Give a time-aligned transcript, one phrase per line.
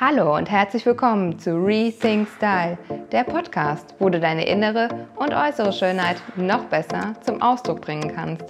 [0.00, 2.78] Hallo und herzlich willkommen zu Rethink Style,
[3.10, 8.44] der Podcast, wo du deine innere und äußere Schönheit noch besser zum Ausdruck bringen kannst.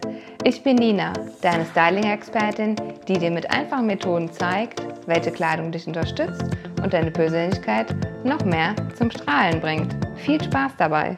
[0.45, 2.77] Ich bin Nina, deine Styling-Expertin,
[3.09, 6.45] die dir mit einfachen Methoden zeigt, welche Kleidung dich unterstützt
[6.83, 9.97] und deine Persönlichkeit noch mehr zum Strahlen bringt.
[10.17, 11.17] Viel Spaß dabei!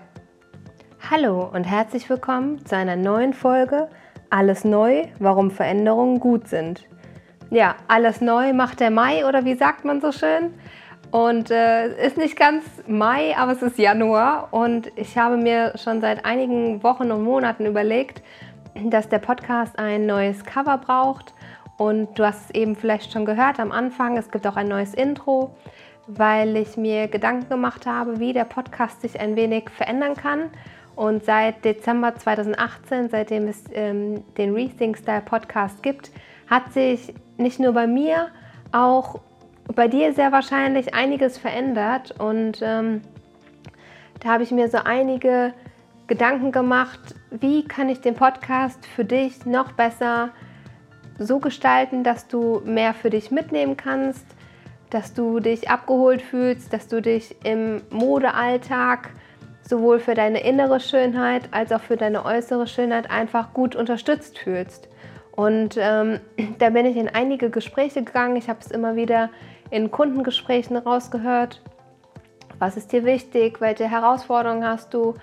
[1.11, 3.89] Hallo und herzlich willkommen zu einer neuen Folge
[4.31, 6.87] Alles neu, warum Veränderungen gut sind
[7.51, 10.55] ja, alles neu macht der Mai oder wie sagt man so schön?
[11.11, 16.01] Und äh, ist nicht ganz Mai, aber es ist Januar und ich habe mir schon
[16.01, 18.23] seit einigen Wochen und Monaten überlegt,
[18.85, 21.35] dass der Podcast ein neues Cover braucht.
[21.77, 24.95] Und du hast es eben vielleicht schon gehört am Anfang, es gibt auch ein neues
[24.95, 25.57] Intro,
[26.07, 30.51] weil ich mir Gedanken gemacht habe, wie der Podcast sich ein wenig verändern kann.
[30.95, 36.11] Und seit Dezember 2018, seitdem es ähm, den Rethink Style Podcast gibt,
[36.49, 38.29] hat sich nicht nur bei mir,
[38.73, 39.21] auch
[39.75, 42.15] bei dir sehr wahrscheinlich einiges verändert.
[42.19, 43.03] Und ähm,
[44.21, 45.55] da habe ich mir so einige
[46.07, 50.31] Gedanken gemacht, wie kann ich den Podcast für dich noch besser
[51.19, 54.25] so gestalten, dass du mehr für dich mitnehmen kannst,
[54.89, 59.11] dass du dich abgeholt fühlst, dass du dich im Modealltag
[59.63, 64.89] sowohl für deine innere Schönheit als auch für deine äußere Schönheit einfach gut unterstützt fühlst.
[65.33, 66.21] Und ähm,
[66.59, 68.37] da bin ich in einige Gespräche gegangen.
[68.37, 69.31] Ich habe es immer wieder
[69.71, 71.63] in Kundengesprächen rausgehört.
[72.59, 73.61] Was ist dir wichtig?
[73.61, 75.15] Welche Herausforderungen hast du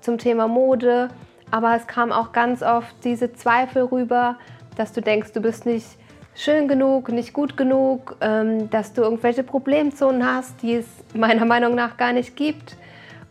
[0.00, 1.08] zum Thema Mode?
[1.50, 4.36] Aber es kam auch ganz oft diese Zweifel rüber,
[4.76, 5.86] dass du denkst, du bist nicht
[6.34, 11.74] schön genug, nicht gut genug, ähm, dass du irgendwelche Problemzonen hast, die es meiner Meinung
[11.74, 12.76] nach gar nicht gibt.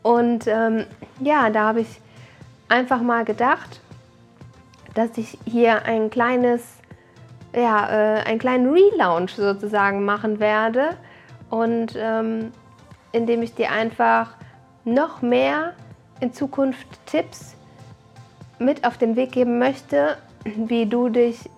[0.02, 0.86] Und ähm,
[1.20, 2.00] ja, da habe ich
[2.70, 3.82] einfach mal gedacht,
[4.96, 6.78] dass ich hier ein kleines,
[7.54, 10.98] ja, äh, einen kleinen Relaunch sozusagen machen werde.
[11.52, 12.52] Und ähm,
[13.12, 14.34] indem ich dir einfach
[14.84, 15.74] noch mehr
[16.22, 17.56] in Zukunft Tipps
[18.58, 21.50] mit auf den Weg geben möchte, wie du dich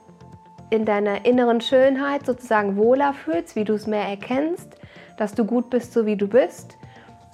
[0.70, 4.76] in deiner inneren Schönheit sozusagen wohler fühlst, wie du es mehr erkennst,
[5.18, 6.78] dass du gut bist, so wie du bist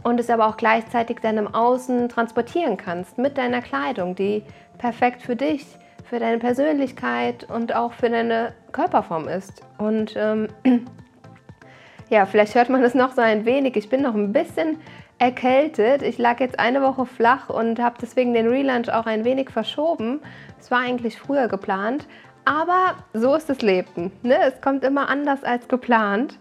[0.03, 4.43] und es aber auch gleichzeitig deinem Außen transportieren kannst mit deiner Kleidung, die
[4.77, 5.65] perfekt für dich
[6.03, 9.61] für deine Persönlichkeit und auch für deine Körperform ist.
[9.77, 10.47] Und ähm,
[12.09, 13.75] ja, vielleicht hört man es noch so ein wenig.
[13.75, 14.77] Ich bin noch ein bisschen
[15.19, 16.01] erkältet.
[16.01, 20.19] Ich lag jetzt eine Woche flach und habe deswegen den Relaunch auch ein wenig verschoben.
[20.59, 22.07] Es war eigentlich früher geplant,
[22.45, 24.11] aber so ist das Leben.
[24.21, 24.37] Ne?
[24.41, 26.39] Es kommt immer anders als geplant.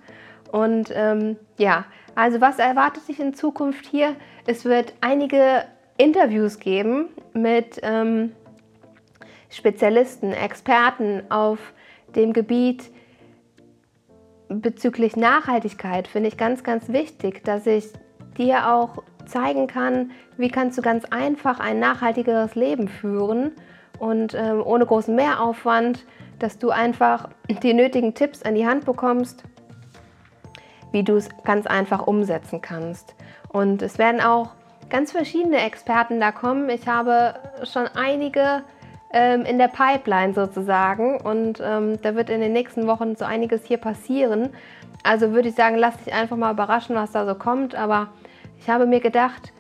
[0.51, 1.84] Und ähm, ja,
[2.15, 4.17] also was erwartet sich in Zukunft hier?
[4.47, 5.65] Es wird einige
[5.97, 8.33] Interviews geben mit ähm,
[9.53, 11.59] Spezialisten, Experten auf
[12.17, 12.91] dem Gebiet
[14.49, 17.93] bezüglich Nachhaltigkeit finde ich ganz, ganz wichtig, dass ich
[18.39, 23.53] dir auch zeigen kann, wie kannst du ganz einfach ein nachhaltigeres Leben führen
[23.99, 26.07] und ähm, ohne großen Mehraufwand,
[26.39, 27.29] dass du einfach
[27.63, 29.45] die nötigen Tipps an die Hand bekommst,
[30.93, 33.15] wie du es ganz einfach umsetzen kannst.
[33.51, 34.51] Und es werden auch
[34.89, 36.69] ganz verschiedene Experten da kommen.
[36.69, 37.34] Ich habe
[37.65, 38.65] schon einige
[39.12, 41.21] ähm, in der Pipeline sozusagen.
[41.21, 44.50] Und ähm, da wird in den nächsten Wochen so einiges hier passieren.
[45.03, 47.75] Also würde ich sagen, lass dich einfach mal überraschen, was da so kommt.
[47.75, 48.09] Aber
[48.59, 49.53] ich habe mir gedacht,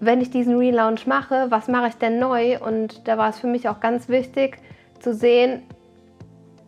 [0.00, 2.58] wenn ich diesen Relaunch mache, was mache ich denn neu?
[2.60, 4.58] Und da war es für mich auch ganz wichtig
[5.00, 5.62] zu sehen,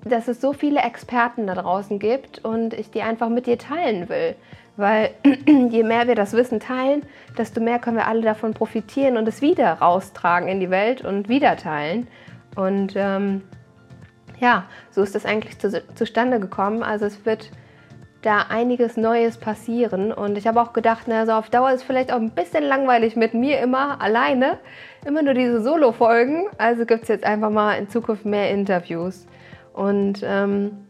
[0.04, 4.08] dass es so viele Experten da draußen gibt und ich die einfach mit dir teilen
[4.08, 4.34] will.
[4.80, 5.10] Weil
[5.46, 7.02] je mehr wir das Wissen teilen,
[7.36, 11.28] desto mehr können wir alle davon profitieren und es wieder raustragen in die Welt und
[11.28, 12.08] wieder teilen.
[12.56, 13.42] Und ähm,
[14.40, 16.82] ja, so ist das eigentlich zu, zustande gekommen.
[16.82, 17.50] Also es wird
[18.22, 20.12] da einiges Neues passieren.
[20.12, 23.16] Und ich habe auch gedacht, na, so auf Dauer ist vielleicht auch ein bisschen langweilig
[23.16, 24.58] mit mir immer alleine.
[25.06, 26.46] Immer nur diese Solo-Folgen.
[26.58, 29.26] Also gibt es jetzt einfach mal in Zukunft mehr Interviews.
[29.72, 30.86] Und ähm,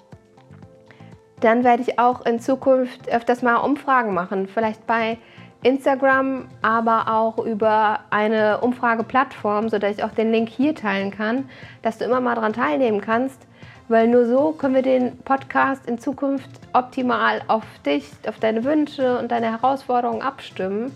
[1.40, 5.18] dann werde ich auch in Zukunft öfters mal Umfragen machen, vielleicht bei
[5.62, 11.48] Instagram, aber auch über eine Umfrageplattform, sodass ich auch den Link hier teilen kann,
[11.82, 13.46] dass du immer mal daran teilnehmen kannst,
[13.88, 19.18] weil nur so können wir den Podcast in Zukunft optimal auf dich, auf deine Wünsche
[19.18, 20.94] und deine Herausforderungen abstimmen.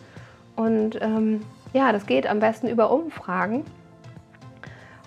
[0.57, 1.43] Und ähm,
[1.73, 3.65] ja, das geht am besten über Umfragen.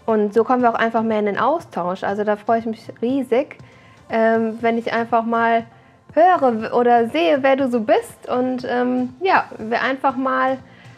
[0.06, 2.04] Und so kommen wir auch einfach mehr in den Austausch.
[2.04, 3.58] Also da freue ich mich riesig
[4.10, 5.66] ähm, wenn ich einfach mal
[6.14, 10.58] höre oder sehe, wer du so bist und ähm, ja, wir einfach mal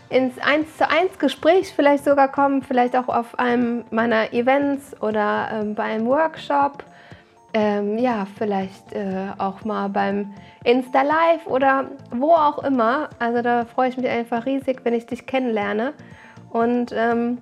[0.10, 5.50] ins 1 zu 1 Gespräch vielleicht sogar kommen, vielleicht auch auf einem meiner Events oder
[5.54, 6.84] ähm, bei Workshop
[7.54, 10.34] ähm, ja, vielleicht äh, auch mal beim
[10.64, 13.10] Insta Live oder wo auch immer.
[13.18, 15.94] Also da freue ich mich einfach riesig, wenn ich dich kennenlerne
[16.52, 17.40] und ähm,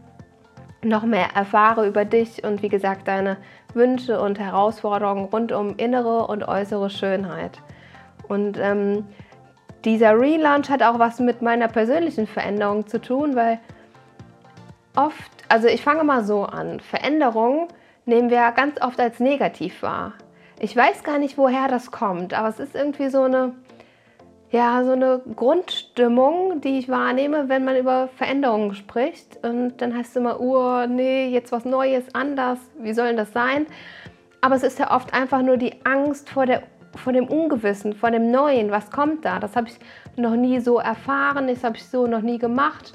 [0.83, 3.37] noch mehr erfahre über dich und wie gesagt deine
[3.77, 7.61] Wünsche und Herausforderungen rund um innere und äußere Schönheit.
[8.27, 9.05] Und ähm,
[9.85, 13.59] dieser Relaunch hat auch was mit meiner persönlichen Veränderung zu tun, weil
[14.95, 17.67] oft, also ich fange mal so an, Veränderungen
[18.05, 20.13] nehmen wir ganz oft als negativ wahr.
[20.59, 23.53] Ich weiß gar nicht, woher das kommt, aber es ist irgendwie so eine,
[24.49, 29.43] ja, so eine Grundstimmung, die ich wahrnehme, wenn man über Veränderungen spricht.
[29.43, 33.65] Und dann heißt es immer, oh, nee, jetzt was Neues, anders, wie soll das sein?
[34.39, 36.63] Aber es ist ja oft einfach nur die Angst vor, der,
[36.95, 38.71] vor dem Ungewissen, vor dem Neuen.
[38.71, 39.39] Was kommt da?
[39.39, 39.77] Das habe ich
[40.15, 42.93] noch nie so erfahren, das habe ich so noch nie gemacht.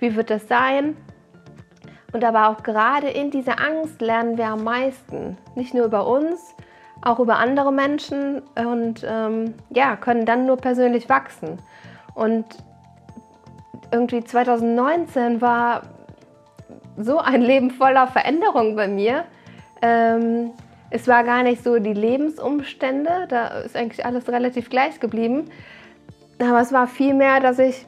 [0.00, 0.96] Wie wird das sein?
[2.12, 5.38] Und aber auch gerade in dieser Angst lernen wir am meisten.
[5.54, 6.54] Nicht nur über uns,
[7.02, 11.58] auch über andere Menschen und ähm, ja, können dann nur persönlich wachsen.
[12.14, 12.44] Und
[13.92, 15.82] irgendwie 2019 war
[16.98, 19.24] so ein Leben voller Veränderung bei mir.
[19.82, 20.50] Ähm,
[20.90, 25.46] es war gar nicht so die Lebensumstände, da ist eigentlich alles relativ gleich geblieben.
[26.38, 27.86] Aber es war vielmehr, dass ich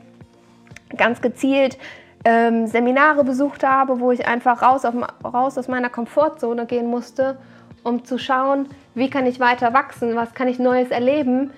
[0.97, 1.79] ganz gezielt
[2.25, 4.95] ähm, Seminare besucht habe, wo ich einfach raus, auf,
[5.25, 7.39] raus aus meiner Komfortzone gehen musste,
[7.83, 11.51] um zu schauen, wie kann ich weiter wachsen, was kann ich Neues erleben,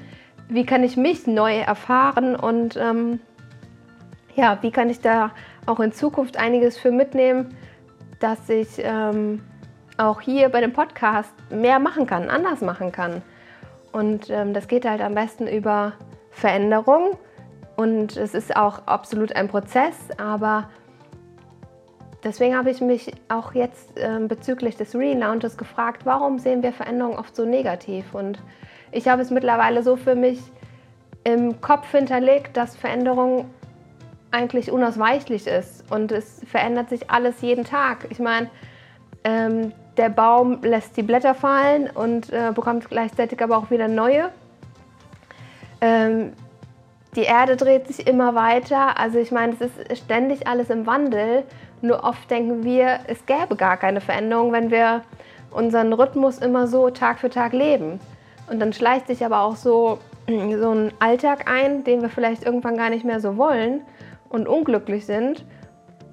[0.49, 2.37] wie kann ich mich neu erfahren?
[2.37, 3.21] Und ähm,
[4.35, 5.31] ja, wie kann ich da
[5.67, 7.57] auch in Zukunft einiges für mitnehmen,
[8.21, 9.43] dass ich ähm,
[9.97, 13.23] auch hier bei dem Podcast mehr machen kann, anders machen kann.
[13.93, 15.93] Und ähm, das geht halt am besten über
[16.31, 17.17] Veränderung.
[17.77, 20.69] Und es ist auch absolut ein Prozess, aber
[22.25, 27.19] deswegen habe ich mich auch jetzt äh, bezüglich des Relaunches gefragt, warum sehen wir Veränderungen
[27.19, 28.15] oft so negativ?
[28.15, 28.39] Und
[28.93, 30.41] ich habe es mittlerweile so für mich
[31.25, 33.51] im Kopf hinterlegt, dass Veränderung
[34.31, 38.07] eigentlich unausweichlich ist und es verändert sich alles jeden Tag.
[38.11, 38.51] Ich meine,
[39.23, 44.31] ähm, der Baum lässt die Blätter fallen und äh, bekommt gleichzeitig aber auch wieder neue.
[45.81, 46.33] Ähm,
[47.15, 48.99] die Erde dreht sich immer weiter.
[48.99, 51.45] Also ich meine, es ist ständig alles im Wandel.
[51.85, 55.03] Nur oft denken wir, es gäbe gar keine Veränderung, wenn wir
[55.51, 58.01] unseren Rhythmus immer so Tag für Tag leben.
[58.51, 62.77] Und dann schleicht sich aber auch so, so ein Alltag ein, den wir vielleicht irgendwann
[62.77, 63.83] gar nicht mehr so wollen
[64.29, 65.45] und unglücklich sind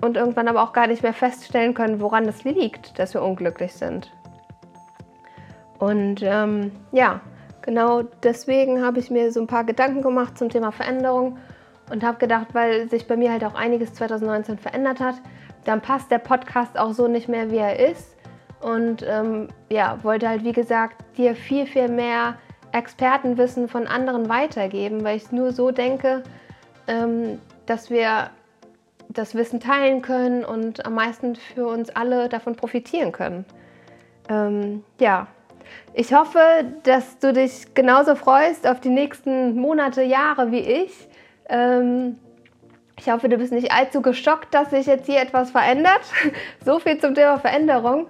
[0.02, 3.74] und irgendwann aber auch gar nicht mehr feststellen können, woran es liegt, dass wir unglücklich
[3.74, 4.12] sind.
[5.80, 7.22] Und ähm, ja,
[7.62, 11.38] Genau deswegen habe ich mir so ein paar Gedanken gemacht zum Thema Veränderung
[11.92, 15.16] und habe gedacht, weil sich bei mir halt auch einiges 2019 verändert hat,
[15.66, 18.16] dann passt der Podcast auch so nicht mehr, wie er ist.
[18.62, 22.36] Und ähm, ja, wollte halt, wie gesagt, dir viel, viel mehr
[22.72, 26.24] Expertenwissen von anderen weitergeben, weil ich nur so denke,
[26.88, 28.30] ähm, dass wir
[29.10, 33.46] das Wissen teilen können und am meisten für uns alle davon profitieren können.
[34.30, 35.28] Ähm, ja,
[35.94, 36.40] ich hoffe,
[36.84, 41.08] dass du dich genauso freust auf die nächsten Monate, Jahre wie ich.
[41.50, 42.18] Ähm,
[43.02, 46.02] ich hoffe, du bist nicht allzu geschockt, dass sich jetzt hier etwas verändert.
[46.66, 48.06] so viel zum Thema Veränderung.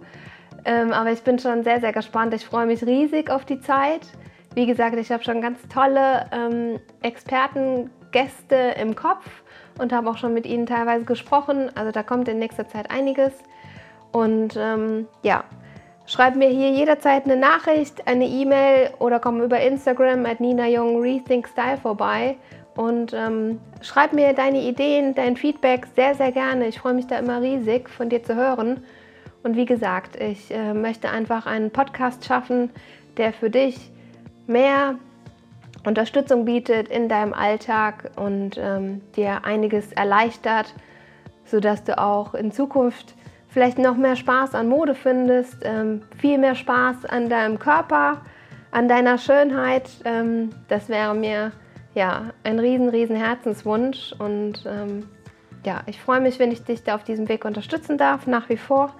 [0.65, 2.33] Ähm, aber ich bin schon sehr, sehr gespannt.
[2.33, 4.01] Ich freue mich riesig auf die Zeit.
[4.53, 9.25] Wie gesagt, ich habe schon ganz tolle ähm, Expertengäste im Kopf
[9.79, 11.71] und habe auch schon mit ihnen teilweise gesprochen.
[11.73, 13.31] Also da kommt in nächster Zeit einiges.
[14.11, 15.45] Und ähm, ja,
[16.07, 20.99] Schreib mir hier jederzeit eine Nachricht, eine E-Mail oder komm über Instagram at Nina Young
[20.99, 22.35] Rethink Style vorbei
[22.75, 26.67] und ähm, schreib mir deine Ideen, dein Feedback sehr, sehr gerne.
[26.67, 28.83] Ich freue mich da immer riesig von dir zu hören.
[29.43, 32.69] Und wie gesagt, ich äh, möchte einfach einen Podcast schaffen,
[33.17, 33.91] der für dich
[34.47, 34.95] mehr
[35.85, 40.73] Unterstützung bietet in deinem Alltag und ähm, dir einiges erleichtert,
[41.45, 43.15] sodass du auch in Zukunft
[43.47, 48.21] vielleicht noch mehr Spaß an Mode findest, ähm, viel mehr Spaß an deinem Körper,
[48.69, 49.89] an deiner Schönheit.
[50.05, 51.51] Ähm, das wäre mir
[51.93, 55.07] ja ein riesen, riesen Herzenswunsch und ähm,
[55.65, 58.57] ja, ich freue mich, wenn ich dich da auf diesem Weg unterstützen darf, nach wie
[58.57, 58.93] vor.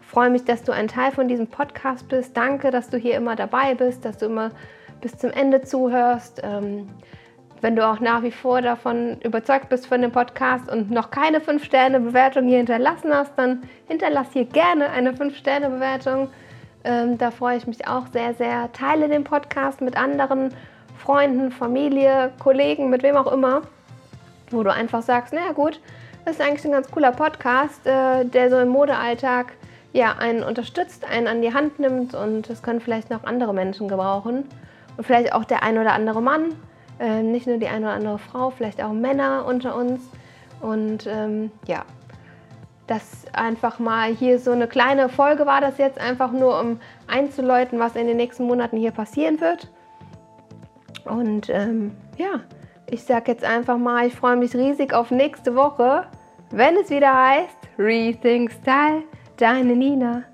[0.00, 2.36] Freue mich, dass du ein Teil von diesem Podcast bist.
[2.36, 4.50] Danke, dass du hier immer dabei bist, dass du immer
[5.00, 6.40] bis zum Ende zuhörst.
[6.42, 6.88] Ähm,
[7.60, 11.40] wenn du auch nach wie vor davon überzeugt bist von dem Podcast und noch keine
[11.40, 16.28] 5-Sterne-Bewertung hier hinterlassen hast, dann hinterlass hier gerne eine 5-Sterne-Bewertung.
[16.84, 18.70] Ähm, da freue ich mich auch sehr, sehr.
[18.72, 20.54] Teile den Podcast mit anderen
[20.98, 23.62] Freunden, Familie, Kollegen, mit wem auch immer,
[24.50, 25.80] wo du einfach sagst, naja gut,
[26.24, 29.54] das ist eigentlich ein ganz cooler Podcast, äh, der so im Modealltag
[29.92, 33.88] ja, einen unterstützt, einen an die Hand nimmt und das können vielleicht noch andere Menschen
[33.88, 34.44] gebrauchen.
[34.96, 36.54] Und vielleicht auch der ein oder andere Mann,
[36.98, 40.02] äh, nicht nur die eine oder andere Frau, vielleicht auch Männer unter uns.
[40.60, 41.84] Und ähm, ja,
[42.88, 47.78] das einfach mal hier so eine kleine Folge war das jetzt, einfach nur um einzuläuten,
[47.78, 49.68] was in den nächsten Monaten hier passieren wird.
[51.08, 52.40] Und ähm, ja,
[52.90, 56.06] ich sage jetzt einfach mal, ich freue mich riesig auf nächste Woche,
[56.50, 59.02] wenn es wieder heißt Rethink Style,
[59.36, 60.24] deine Nina.